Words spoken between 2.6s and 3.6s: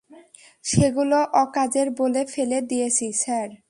দিয়েছি, স্যার।